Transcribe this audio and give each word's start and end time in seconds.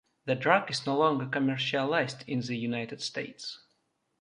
The 0.25 0.33
drug 0.33 0.71
is 0.71 0.87
no 0.87 0.97
longer 0.97 1.27
commercialized 1.27 2.23
in 2.25 2.41
the 2.41 2.57
United 2.57 3.03
States. 3.03 3.59